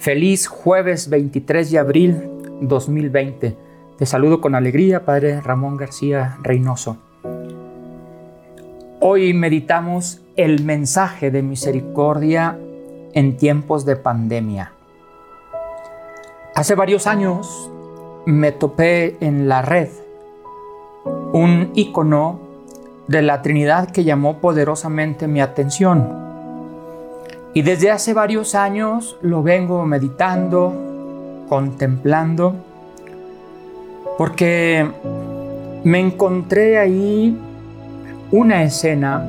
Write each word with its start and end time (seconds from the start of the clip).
Feliz 0.00 0.46
jueves 0.46 1.10
23 1.10 1.72
de 1.72 1.78
abril 1.78 2.30
2020. 2.62 3.54
Te 3.98 4.06
saludo 4.06 4.40
con 4.40 4.54
alegría, 4.54 5.04
Padre 5.04 5.42
Ramón 5.42 5.76
García 5.76 6.38
Reynoso. 6.42 6.96
Hoy 8.98 9.34
meditamos 9.34 10.22
el 10.36 10.64
mensaje 10.64 11.30
de 11.30 11.42
misericordia 11.42 12.58
en 13.12 13.36
tiempos 13.36 13.84
de 13.84 13.96
pandemia. 13.96 14.72
Hace 16.54 16.74
varios 16.74 17.06
años 17.06 17.70
me 18.24 18.52
topé 18.52 19.18
en 19.20 19.50
la 19.50 19.60
red 19.60 19.90
un 21.34 21.72
icono 21.74 22.40
de 23.06 23.20
la 23.20 23.42
Trinidad 23.42 23.90
que 23.90 24.04
llamó 24.04 24.40
poderosamente 24.40 25.28
mi 25.28 25.42
atención. 25.42 26.29
Y 27.52 27.62
desde 27.62 27.90
hace 27.90 28.14
varios 28.14 28.54
años 28.54 29.16
lo 29.22 29.42
vengo 29.42 29.84
meditando, 29.84 30.72
contemplando, 31.48 32.54
porque 34.16 34.88
me 35.82 35.98
encontré 35.98 36.78
ahí 36.78 37.36
una 38.30 38.62
escena 38.62 39.26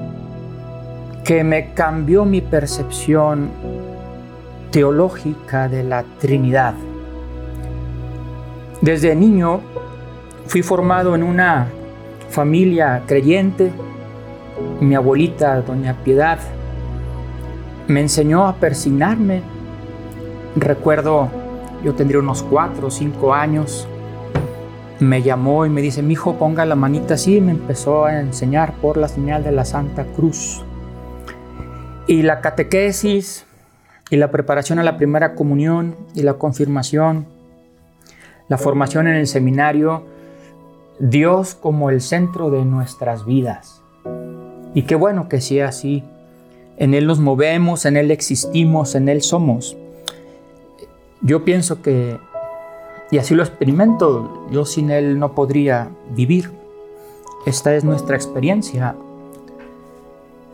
que 1.24 1.44
me 1.44 1.74
cambió 1.74 2.26
mi 2.26 2.42
percepción 2.42 3.50
teológica 4.70 5.68
de 5.68 5.84
la 5.84 6.04
Trinidad. 6.20 6.76
Desde 8.82 9.16
niño 9.16 9.62
fui 10.46 10.62
formado 10.62 11.16
en 11.16 11.24
una 11.24 11.68
familia 12.30 13.04
creyente. 13.06 13.72
Mi 14.80 14.96
abuelita, 14.96 15.62
doña 15.62 15.96
Piedad, 16.04 16.40
me 17.92 18.02
enseñó 18.02 18.48
a 18.48 18.56
persignarme. 18.56 19.44
Recuerdo, 20.56 21.30
yo 21.84 21.94
tendría 21.94 22.20
unos 22.20 22.42
cuatro 22.42 22.88
o 22.88 22.92
cinco 22.92 23.34
años. 23.34 23.88
Me 25.00 25.22
llamó 25.22 25.66
y 25.66 25.70
me 25.70 25.82
dice, 25.82 26.02
mi 26.02 26.14
hijo, 26.14 26.38
ponga 26.38 26.66
la 26.66 26.76
manita 26.76 27.16
así. 27.16 27.38
Y 27.38 27.42
me 27.42 27.52
empezó 27.52 28.06
a 28.06 28.20
enseñar 28.20 28.74
por 28.76 28.98
la 28.98 29.08
señal 29.08 29.44
de 29.44 29.52
la 29.52 29.66
Santa 29.66 30.06
Cruz. 30.16 30.64
Y 32.08 32.24
la 32.24 32.42
catequesis 32.42 33.46
y 34.10 34.18
la 34.18 34.32
preparación 34.32 34.80
a 34.80 34.84
la 34.84 34.98
primera 34.98 35.36
comunión 35.36 35.96
y 36.16 36.24
la 36.24 36.34
confirmación, 36.34 37.28
la 38.50 38.58
formación 38.58 39.08
en 39.08 39.16
el 39.16 39.28
seminario, 39.28 40.04
Dios 41.00 41.56
como 41.56 41.90
el 41.90 42.02
centro 42.02 42.50
de 42.52 42.66
nuestras 42.66 43.26
vidas. 43.26 43.82
Y 44.74 44.84
qué 44.84 44.96
bueno 44.96 45.30
que 45.30 45.42
sea 45.42 45.70
así. 45.70 46.04
En 46.78 46.94
Él 46.94 47.08
nos 47.08 47.20
movemos, 47.20 47.86
en 47.86 47.98
Él 47.98 48.12
existimos, 48.12 48.96
en 48.96 49.10
Él 49.10 49.22
somos. 49.22 49.78
Yo 51.22 51.46
pienso 51.46 51.82
que, 51.82 52.18
y 53.12 53.18
así 53.18 53.36
lo 53.36 53.44
experimento, 53.44 54.48
yo 54.52 54.66
sin 54.66 54.90
Él 54.90 55.20
no 55.20 55.34
podría 55.36 55.90
vivir. 56.10 56.52
Esta 57.46 57.76
es 57.76 57.84
nuestra 57.84 58.16
experiencia. 58.16 58.96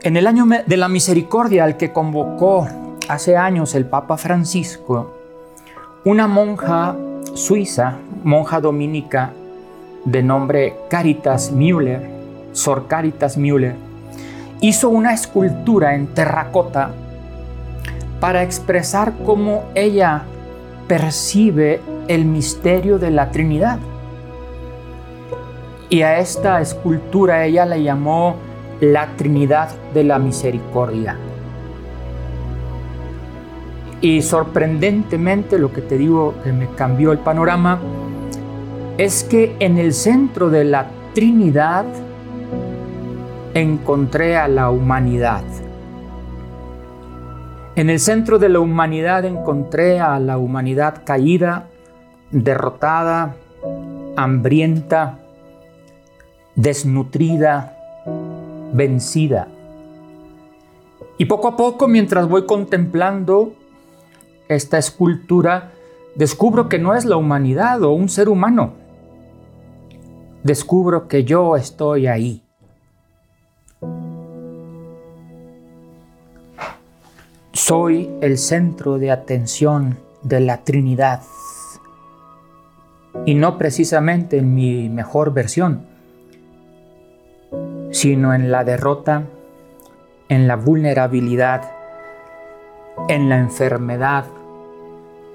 En 0.01 0.17
el 0.17 0.27
año 0.27 0.45
de 0.65 0.77
la 0.77 0.87
misericordia 0.87 1.63
al 1.63 1.77
que 1.77 1.91
convocó 1.91 2.67
hace 3.07 3.37
años 3.37 3.75
el 3.75 3.85
Papa 3.85 4.17
Francisco, 4.17 5.11
una 6.03 6.27
monja 6.27 6.95
suiza, 7.33 7.97
monja 8.23 8.61
dominica 8.61 9.33
de 10.05 10.23
nombre 10.23 10.75
Caritas 10.89 11.51
Müller, 11.51 12.01
Sor 12.53 12.87
Caritas 12.87 13.37
Müller, 13.37 13.75
hizo 14.61 14.89
una 14.89 15.13
escultura 15.13 15.95
en 15.95 16.07
terracota 16.07 16.91
para 18.19 18.43
expresar 18.43 19.13
cómo 19.25 19.63
ella 19.75 20.23
percibe 20.87 21.81
el 22.07 22.25
misterio 22.25 22.97
de 22.97 23.11
la 23.11 23.31
Trinidad. 23.31 23.79
Y 25.89 26.01
a 26.01 26.19
esta 26.19 26.59
escultura 26.61 27.45
ella 27.45 27.65
la 27.65 27.77
llamó 27.77 28.35
la 28.81 29.07
Trinidad 29.15 29.69
de 29.93 30.03
la 30.03 30.19
Misericordia. 30.19 31.17
Y 34.01 34.21
sorprendentemente 34.21 35.57
lo 35.57 35.71
que 35.71 35.81
te 35.81 35.97
digo 35.97 36.35
que 36.43 36.51
me 36.51 36.67
cambió 36.75 37.11
el 37.11 37.19
panorama 37.19 37.79
es 38.97 39.23
que 39.23 39.55
en 39.59 39.77
el 39.77 39.93
centro 39.93 40.49
de 40.49 40.65
la 40.65 40.87
Trinidad 41.13 41.85
encontré 43.59 44.37
a 44.37 44.47
la 44.47 44.69
humanidad. 44.69 45.43
En 47.75 47.89
el 47.89 47.99
centro 47.99 48.39
de 48.39 48.49
la 48.49 48.59
humanidad 48.59 49.25
encontré 49.25 49.99
a 49.99 50.19
la 50.19 50.37
humanidad 50.37 51.03
caída, 51.03 51.67
derrotada, 52.31 53.35
hambrienta, 54.15 55.19
desnutrida, 56.55 57.77
vencida. 58.73 59.47
Y 61.19 61.25
poco 61.25 61.47
a 61.49 61.55
poco, 61.55 61.87
mientras 61.87 62.27
voy 62.27 62.45
contemplando 62.45 63.53
esta 64.49 64.77
escultura, 64.77 65.71
descubro 66.15 66.69
que 66.69 66.79
no 66.79 66.95
es 66.95 67.05
la 67.05 67.17
humanidad 67.17 67.83
o 67.83 67.91
un 67.91 68.09
ser 68.09 68.29
humano. 68.29 68.73
Descubro 70.43 71.07
que 71.07 71.23
yo 71.23 71.55
estoy 71.55 72.07
ahí. 72.07 72.46
Soy 77.53 78.09
el 78.21 78.37
centro 78.37 78.97
de 78.97 79.11
atención 79.11 79.97
de 80.23 80.39
la 80.39 80.63
Trinidad 80.63 81.21
y 83.25 83.35
no 83.35 83.57
precisamente 83.57 84.37
en 84.37 84.55
mi 84.55 84.89
mejor 84.89 85.33
versión, 85.33 85.85
sino 87.91 88.33
en 88.33 88.51
la 88.51 88.63
derrota, 88.63 89.23
en 90.29 90.47
la 90.47 90.55
vulnerabilidad, 90.55 91.71
en 93.09 93.29
la 93.29 93.37
enfermedad, 93.37 94.25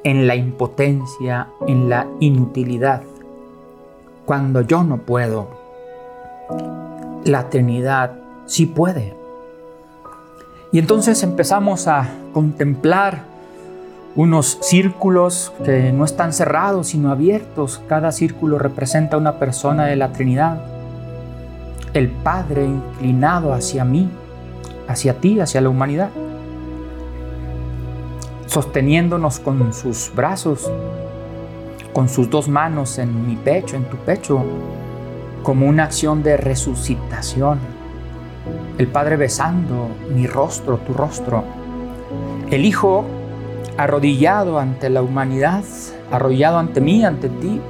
en 0.05 0.27
la 0.27 0.35
impotencia, 0.35 1.49
en 1.67 1.89
la 1.89 2.07
inutilidad. 2.21 3.03
Cuando 4.25 4.63
yo 4.63 4.85
no 4.85 4.99
puedo, 4.99 5.49
la 7.25 7.51
Trinidad 7.51 8.22
sí 8.53 8.67
puede. 8.67 9.15
Y 10.73 10.79
entonces 10.79 11.23
empezamos 11.23 11.89
a 11.89 12.09
contemplar 12.35 13.25
unos 14.15 14.59
círculos 14.61 15.55
que 15.65 15.91
no 15.91 16.05
están 16.05 16.35
cerrados, 16.35 16.89
sino 16.89 17.11
abiertos. 17.11 17.81
Cada 17.89 18.13
círculo 18.13 18.59
representa 18.59 19.17
una 19.17 19.39
persona 19.39 19.87
de 19.87 19.97
la 19.97 20.13
Trinidad. 20.13 20.61
El 21.95 22.11
Padre 22.11 22.67
inclinado 22.67 23.55
hacia 23.55 23.87
mí, 23.87 24.11
hacia 24.87 25.15
ti, 25.15 25.41
hacia 25.41 25.63
la 25.63 25.71
humanidad. 25.71 26.11
Sosteniéndonos 28.47 29.41
con 29.41 29.73
sus 29.73 30.13
brazos, 30.15 30.71
con 31.95 32.11
sus 32.11 32.29
dos 32.29 32.49
manos 32.49 32.99
en 32.99 33.27
mi 33.27 33.37
pecho, 33.37 33.77
en 33.77 33.85
tu 33.85 33.97
pecho, 33.97 34.45
como 35.43 35.67
una 35.67 35.85
acción 35.85 36.23
de 36.23 36.37
resucitación 36.37 37.82
el 38.79 38.87
Padre 38.89 39.17
besando 39.17 39.89
mi 40.15 40.27
rostro, 40.27 40.79
tu 40.79 40.95
rostro, 40.95 41.45
el 42.51 42.65
Hijo 42.65 43.05
arrodillado 43.77 44.59
ante 44.59 44.91
la 44.91 45.03
humanidad, 45.03 45.65
arrodillado 46.11 46.59
ante 46.59 46.81
mí, 46.81 47.05
ante 47.05 47.29
ti, 47.29 47.61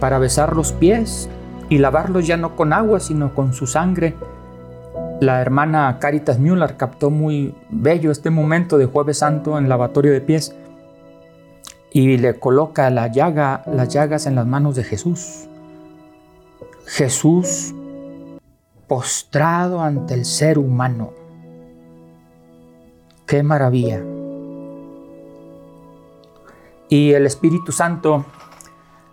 para 0.00 0.18
besar 0.18 0.56
los 0.56 0.72
pies 0.72 1.28
y 1.68 1.78
lavarlos 1.78 2.26
ya 2.26 2.36
no 2.36 2.56
con 2.56 2.72
agua, 2.72 3.00
sino 3.00 3.34
con 3.34 3.52
su 3.52 3.66
sangre. 3.66 4.14
La 5.20 5.40
hermana 5.40 5.98
Caritas 6.00 6.38
Müller 6.38 6.76
captó 6.76 7.10
muy 7.10 7.54
bello 7.70 8.10
este 8.10 8.30
momento 8.30 8.78
de 8.78 8.86
Jueves 8.86 9.18
Santo 9.18 9.58
en 9.58 9.68
lavatorio 9.68 10.12
de 10.12 10.20
pies 10.20 10.54
y 11.92 12.18
le 12.18 12.34
coloca 12.38 12.90
la 12.90 13.06
llaga, 13.06 13.62
las 13.66 13.88
llagas 13.88 14.26
en 14.26 14.34
las 14.34 14.46
manos 14.46 14.74
de 14.74 14.84
Jesús. 14.84 15.46
Jesús 16.86 17.74
postrado 18.94 19.80
ante 19.80 20.14
el 20.14 20.24
ser 20.24 20.56
humano. 20.56 21.10
¡Qué 23.26 23.42
maravilla! 23.42 24.00
Y 26.88 27.10
el 27.10 27.26
Espíritu 27.26 27.72
Santo 27.72 28.24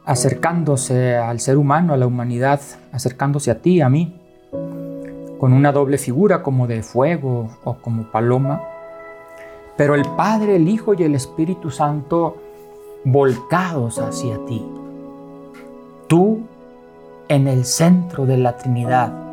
acercándose 0.06 1.18
al 1.18 1.40
ser 1.40 1.58
humano, 1.58 1.96
a 1.96 1.98
la 1.98 2.06
humanidad, 2.06 2.62
acercándose 2.92 3.50
a 3.50 3.64
ti, 3.64 3.82
a 3.82 3.90
mí, 3.90 4.22
con 5.40 5.52
una 5.52 5.72
doble 5.72 5.98
figura 5.98 6.44
como 6.44 6.68
de 6.68 6.84
fuego 6.84 7.50
o 7.64 7.78
como 7.78 8.12
paloma. 8.12 8.62
Pero 9.78 9.96
el 9.96 10.06
Padre, 10.16 10.58
el 10.58 10.68
Hijo 10.68 10.94
y 10.94 11.02
el 11.02 11.16
Espíritu 11.16 11.72
Santo 11.72 12.38
volcados 13.04 13.98
hacia 13.98 14.38
ti. 14.46 14.64
Tú 16.06 16.42
en 17.30 17.48
el 17.48 17.66
centro 17.66 18.28
de 18.28 18.38
la 18.38 18.58
Trinidad 18.58 19.31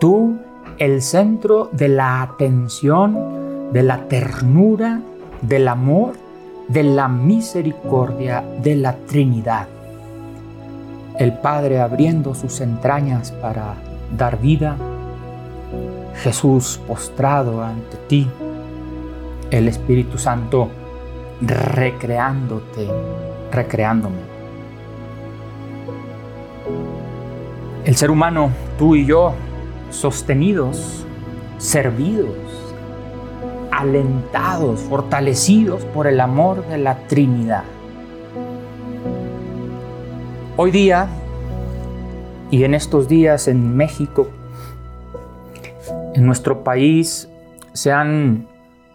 tú 0.00 0.38
el 0.78 1.02
centro 1.02 1.68
de 1.72 1.88
la 1.88 2.22
atención, 2.22 3.70
de 3.72 3.82
la 3.84 4.08
ternura, 4.08 5.00
del 5.42 5.68
amor, 5.68 6.14
de 6.68 6.82
la 6.82 7.06
misericordia 7.06 8.42
de 8.62 8.76
la 8.76 8.96
Trinidad. 8.96 9.68
El 11.18 11.34
Padre 11.34 11.80
abriendo 11.80 12.34
sus 12.34 12.60
entrañas 12.60 13.30
para 13.30 13.74
dar 14.16 14.40
vida, 14.40 14.76
Jesús 16.22 16.80
postrado 16.88 17.62
ante 17.62 17.96
ti, 18.08 18.26
el 19.50 19.68
Espíritu 19.68 20.16
Santo 20.16 20.68
recreándote, 21.42 22.88
recreándome. 23.52 24.30
El 27.84 27.96
ser 27.96 28.10
humano, 28.10 28.50
tú 28.78 28.94
y 28.94 29.04
yo, 29.04 29.34
sostenidos, 29.90 31.04
servidos, 31.58 32.28
alentados, 33.70 34.80
fortalecidos 34.80 35.84
por 35.86 36.06
el 36.06 36.20
amor 36.20 36.66
de 36.66 36.78
la 36.78 37.06
Trinidad. 37.06 37.64
Hoy 40.56 40.70
día, 40.70 41.08
y 42.50 42.64
en 42.64 42.74
estos 42.74 43.08
días 43.08 43.48
en 43.48 43.76
México, 43.76 44.28
en 46.14 46.26
nuestro 46.26 46.64
país, 46.64 47.28
se 47.72 47.92
han 47.92 48.48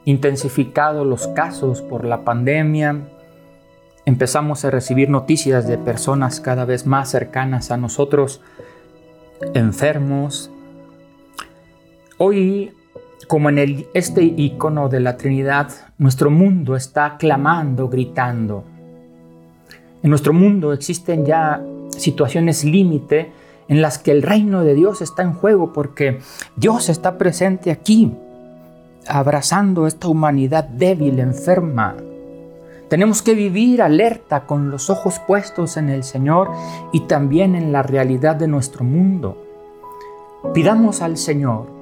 intensificado 0.03 1.06
los 1.06 1.27
casos 1.30 1.81
por 1.81 2.06
la 2.06 2.24
pandemia. 2.24 3.07
Empezamos 4.06 4.63
a 4.65 4.69
recibir 4.69 5.09
noticias 5.09 5.68
de 5.68 5.77
personas 5.77 6.39
cada 6.39 6.65
vez 6.65 6.86
más 6.86 7.09
cercanas 7.09 7.71
a 7.71 7.77
nosotros, 7.77 8.42
enfermos. 9.53 10.51
Hoy, 12.17 12.71
como 13.27 13.50
en 13.50 13.57
el, 13.57 13.88
este 13.94 14.23
icono 14.23 14.88
de 14.88 15.01
la 15.01 15.17
Trinidad, 15.17 15.69
nuestro 15.97 16.29
mundo 16.29 16.77
está 16.77 17.17
clamando, 17.17 17.89
gritando. 17.89 18.63
En 20.01 20.12
nuestro 20.12 20.31
mundo 20.31 20.71
existen 20.71 21.25
ya 21.25 21.62
situaciones 21.89 22.63
límite 22.63 23.31
en 23.67 23.81
las 23.81 23.97
que 23.97 24.12
el 24.12 24.21
reino 24.21 24.63
de 24.63 24.75
Dios 24.75 25.01
está 25.01 25.23
en 25.23 25.33
juego 25.33 25.73
porque 25.73 26.19
Dios 26.56 26.88
está 26.88 27.17
presente 27.17 27.69
aquí, 27.69 28.13
abrazando 29.07 29.85
esta 29.85 30.07
humanidad 30.07 30.63
débil, 30.63 31.19
enferma. 31.19 31.97
Tenemos 32.88 33.23
que 33.23 33.33
vivir 33.33 33.81
alerta 33.81 34.45
con 34.45 34.71
los 34.71 34.89
ojos 34.89 35.19
puestos 35.19 35.75
en 35.75 35.89
el 35.89 36.06
Señor 36.06 36.50
y 36.94 37.01
también 37.01 37.56
en 37.56 37.73
la 37.73 37.83
realidad 37.83 38.38
de 38.38 38.47
nuestro 38.47 38.85
mundo. 38.85 39.38
Pidamos 40.53 41.01
al 41.01 41.18
Señor, 41.18 41.75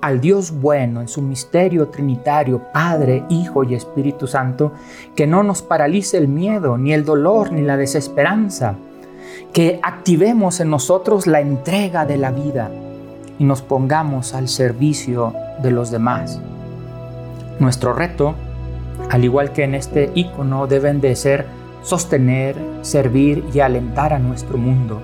al 0.00 0.20
Dios 0.20 0.52
bueno 0.52 1.00
en 1.00 1.08
su 1.08 1.22
misterio 1.22 1.88
trinitario, 1.88 2.62
Padre, 2.72 3.24
Hijo 3.28 3.64
y 3.64 3.74
Espíritu 3.74 4.26
Santo, 4.26 4.72
que 5.14 5.26
no 5.26 5.42
nos 5.42 5.62
paralice 5.62 6.18
el 6.18 6.28
miedo, 6.28 6.78
ni 6.78 6.92
el 6.92 7.04
dolor, 7.04 7.52
ni 7.52 7.62
la 7.62 7.76
desesperanza, 7.76 8.76
que 9.52 9.80
activemos 9.82 10.60
en 10.60 10.70
nosotros 10.70 11.26
la 11.26 11.40
entrega 11.40 12.06
de 12.06 12.16
la 12.16 12.30
vida 12.30 12.70
y 13.38 13.44
nos 13.44 13.62
pongamos 13.62 14.34
al 14.34 14.48
servicio 14.48 15.34
de 15.62 15.70
los 15.70 15.90
demás. 15.90 16.40
Nuestro 17.58 17.92
reto, 17.92 18.34
al 19.10 19.24
igual 19.24 19.52
que 19.52 19.64
en 19.64 19.74
este 19.74 20.10
icono, 20.14 20.66
deben 20.66 21.00
de 21.00 21.16
ser 21.16 21.46
sostener, 21.82 22.56
servir 22.82 23.44
y 23.54 23.60
alentar 23.60 24.12
a 24.12 24.18
nuestro 24.18 24.58
mundo, 24.58 25.00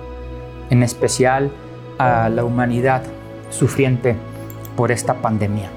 en 0.69 0.83
especial 0.83 1.51
a 1.97 2.29
la 2.29 2.43
humanidad 2.43 3.03
sufriente 3.49 4.15
por 4.75 4.91
esta 4.91 5.15
pandemia. 5.15 5.69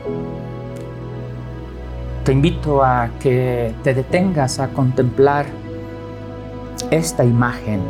Te 2.25 2.32
invito 2.32 2.82
a 2.82 3.10
que 3.20 3.75
te 3.84 3.94
detengas 3.94 4.58
a 4.58 4.69
contemplar 4.69 5.46
esta 6.90 7.25
imagen, 7.25 7.81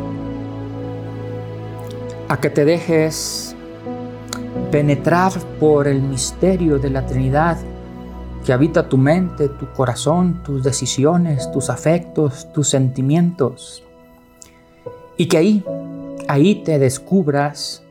a 2.29 2.37
que 2.39 2.49
te 2.49 2.65
dejes 2.65 3.55
penetrar 4.71 5.31
por 5.59 5.87
el 5.87 6.01
misterio 6.01 6.77
de 6.77 6.89
la 6.89 7.05
Trinidad 7.05 7.57
que 8.45 8.53
habita 8.53 8.87
tu 8.87 8.97
mente, 8.97 9.49
tu 9.49 9.71
corazón, 9.73 10.41
tus 10.43 10.63
decisiones, 10.63 11.51
tus 11.51 11.69
afectos, 11.69 12.47
tus 12.53 12.69
sentimientos. 12.69 13.83
Y 15.17 15.27
que 15.27 15.37
ahí, 15.37 15.65
ahí 16.29 16.63
te 16.63 16.79
descubras 16.79 17.83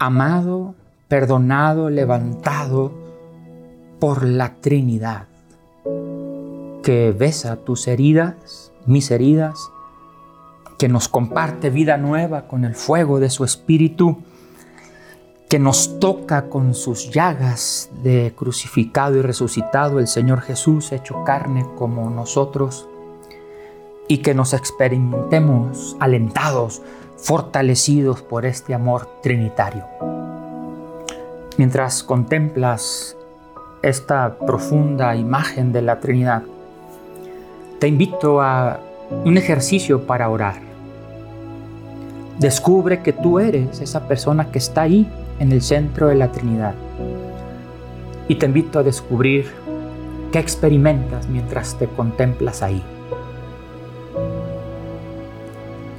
amado, 0.00 0.74
perdonado, 1.10 1.90
levantado 1.90 2.92
por 3.98 4.24
la 4.24 4.54
Trinidad, 4.60 5.26
que 6.82 7.12
besa 7.12 7.56
tus 7.56 7.88
heridas, 7.88 8.72
mis 8.86 9.10
heridas, 9.10 9.58
que 10.78 10.88
nos 10.88 11.08
comparte 11.08 11.68
vida 11.68 11.98
nueva 11.98 12.46
con 12.48 12.64
el 12.64 12.74
fuego 12.74 13.20
de 13.20 13.28
su 13.28 13.44
Espíritu 13.44 14.22
que 15.50 15.58
nos 15.58 15.98
toca 15.98 16.48
con 16.48 16.74
sus 16.74 17.10
llagas 17.10 17.90
de 18.04 18.32
crucificado 18.36 19.16
y 19.16 19.22
resucitado 19.22 19.98
el 19.98 20.06
Señor 20.06 20.42
Jesús 20.42 20.92
hecho 20.92 21.24
carne 21.24 21.66
como 21.76 22.08
nosotros 22.08 22.88
y 24.06 24.18
que 24.18 24.32
nos 24.32 24.54
experimentemos 24.54 25.96
alentados, 25.98 26.82
fortalecidos 27.16 28.22
por 28.22 28.46
este 28.46 28.74
amor 28.74 29.08
trinitario. 29.24 30.19
Mientras 31.60 32.02
contemplas 32.02 33.18
esta 33.82 34.38
profunda 34.38 35.14
imagen 35.14 35.74
de 35.74 35.82
la 35.82 36.00
Trinidad, 36.00 36.42
te 37.78 37.86
invito 37.86 38.40
a 38.40 38.80
un 39.26 39.36
ejercicio 39.36 40.06
para 40.06 40.30
orar. 40.30 40.54
Descubre 42.38 43.02
que 43.02 43.12
tú 43.12 43.40
eres 43.40 43.82
esa 43.82 44.08
persona 44.08 44.50
que 44.50 44.56
está 44.56 44.80
ahí 44.80 45.06
en 45.38 45.52
el 45.52 45.60
centro 45.60 46.06
de 46.06 46.14
la 46.14 46.32
Trinidad. 46.32 46.72
Y 48.26 48.36
te 48.36 48.46
invito 48.46 48.78
a 48.78 48.82
descubrir 48.82 49.52
qué 50.32 50.38
experimentas 50.38 51.28
mientras 51.28 51.78
te 51.78 51.88
contemplas 51.88 52.62
ahí. 52.62 52.82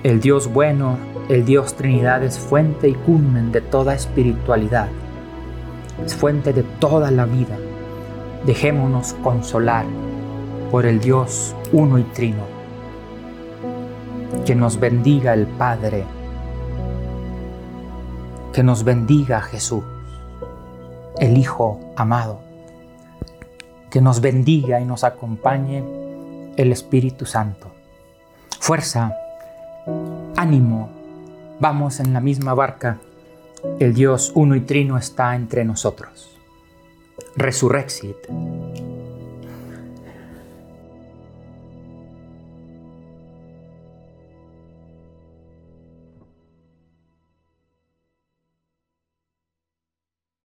El 0.01 0.21
Dios 0.21 0.51
bueno, 0.51 0.97
el 1.29 1.45
Dios 1.45 1.75
Trinidad 1.75 2.23
es 2.23 2.39
fuente 2.39 2.89
y 2.89 2.95
culmen 2.95 3.51
de 3.51 3.61
toda 3.61 3.93
espiritualidad, 3.93 4.87
fuente 6.07 6.53
de 6.53 6.63
toda 6.63 7.12
la 7.12 7.25
vida. 7.25 7.57
Dejémonos 8.45 9.13
consolar 9.24 9.86
por 10.71 10.86
el 10.86 11.00
Dios 11.00 11.56
uno 11.71 11.98
y 11.98 12.03
trino. 12.03 12.44
Que 14.45 14.56
nos 14.56 14.80
bendiga 14.80 15.33
el 15.33 15.45
Padre, 15.45 16.06
que 18.54 18.64
nos 18.64 18.83
bendiga 18.83 19.42
Jesús, 19.42 19.83
el 21.19 21.37
Hijo 21.37 21.80
amado. 21.95 22.40
Que 23.90 24.02
nos 24.02 24.21
bendiga 24.21 24.80
y 24.80 24.85
nos 24.85 25.04
acompañe 25.04 25.83
el 26.56 26.71
Espíritu 26.71 27.25
Santo. 27.25 27.68
Fuerza, 28.59 29.14
ánimo, 30.37 30.90
vamos 31.59 31.99
en 31.99 32.14
la 32.14 32.21
misma 32.21 32.54
barca. 32.54 32.99
El 33.80 33.94
Dios 33.94 34.31
uno 34.35 34.56
y 34.56 34.61
trino 34.61 34.97
está 34.97 35.35
entre 35.35 35.63
nosotros. 35.65 36.37
Resurrexit. 37.35 38.18